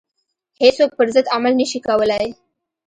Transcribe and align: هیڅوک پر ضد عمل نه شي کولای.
هیڅوک 0.61 0.91
پر 0.97 1.07
ضد 1.15 1.25
عمل 1.35 1.53
نه 1.61 1.65
شي 1.71 1.79
کولای. 1.87 2.27